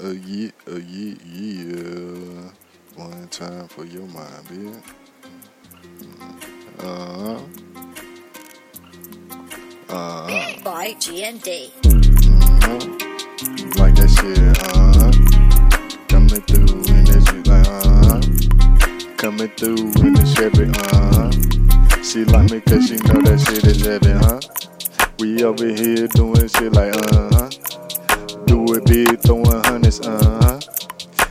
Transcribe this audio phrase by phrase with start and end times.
[0.00, 2.50] a yeah, a yeah, yeah.
[2.96, 4.82] One time for your mind, bitch.
[6.80, 7.40] Uh huh.
[9.88, 10.60] Uh huh.
[10.64, 11.72] by GND.
[13.78, 15.12] Like that shit, uh huh.
[16.08, 19.16] Coming through in that shit, like, uh huh.
[19.16, 22.02] Coming through in the Chevy, uh huh.
[22.02, 24.40] She like me cause she know that shit is heavy, huh?
[25.18, 27.65] We over here doing shit like, uh huh.
[30.02, 30.60] Hundreds, uh huh.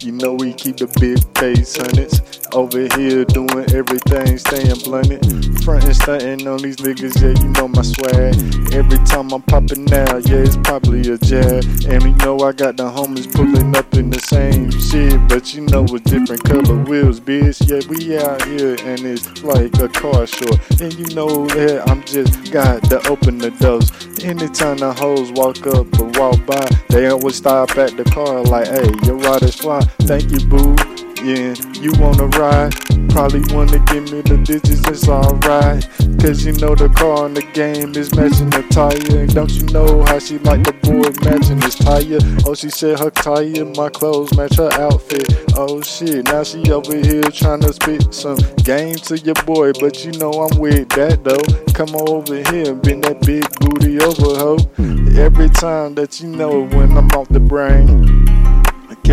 [0.00, 2.22] You know we keep the big face hundreds.
[2.54, 5.20] Over here doing everything, staying blunted.
[5.64, 8.34] Frontin' stunting on these niggas, yeah, you know my swag.
[8.72, 11.64] Every time I'm popping out, yeah, it's probably a jab.
[11.90, 15.62] And you know I got the homies pulling up in the same shit, but you
[15.66, 17.58] know with different color wheels, bitch.
[17.68, 20.54] Yeah, we out here and it's like a car show.
[20.80, 23.90] And you know that I'm just got to open the doors.
[24.22, 28.66] Anytime the hoes walk up or walk by, they always stop at the car like,
[28.66, 29.80] hey, your ride is fly.
[30.00, 31.07] Thank you, boo.
[31.22, 32.72] Yeah, you wanna ride?
[33.10, 35.82] Probably wanna give me the digits, it's alright.
[36.22, 39.18] Cause you know the car in the game is matching the tire.
[39.18, 42.18] And don't you know how she like the boy matching his tire?
[42.46, 45.26] Oh, she said her tire, my clothes match her outfit.
[45.56, 49.72] Oh shit, now she over here trying to spit some game to your boy.
[49.72, 51.42] But you know I'm with that though.
[51.74, 54.56] Come over here and bend that big booty over, ho.
[55.18, 58.17] Every time that you know when I'm off the brain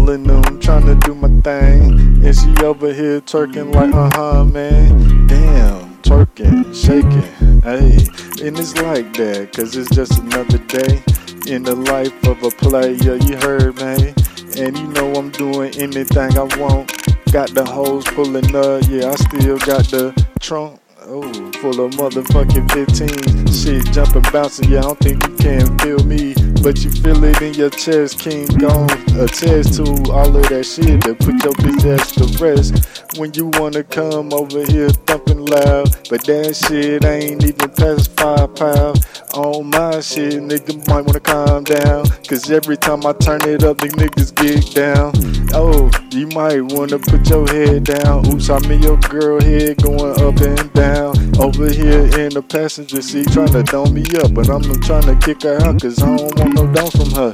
[0.00, 2.24] killing them, trying to do my thing.
[2.24, 5.26] And she over here twerking like, uh huh, man.
[5.26, 7.98] Damn, twerking, shaking, hey.
[8.46, 11.02] And it's like that, cause it's just another day
[11.46, 14.14] in the life of a player, you heard, man.
[14.56, 16.90] And you know I'm doing anything I want.
[17.32, 20.80] Got the hoes pulling up, yeah, I still got the trunk.
[21.02, 21.22] Oh,
[21.60, 23.52] full of motherfucking 15.
[23.52, 26.34] Shit, jumping, bouncing, yeah, I don't think you can feel me.
[26.62, 28.90] But you feel it in your chest, King Gone.
[29.18, 33.18] Attest to all of that shit that put your bitch ass to rest.
[33.18, 38.54] When you wanna come over here thumping loud, but that shit ain't even past five
[38.54, 39.06] pounds.
[39.32, 42.04] On my shit, nigga might wanna calm down.
[42.28, 45.12] Cause every time I turn it up, the niggas get down.
[45.54, 48.26] Oh, you might wanna put your head down.
[48.28, 51.19] oops, I mean your girl head going up and down.
[51.50, 54.32] Over here in the passenger seat, trying to dome me up.
[54.32, 57.32] But I'm trying to kick her out, cause I don't want no dome from her.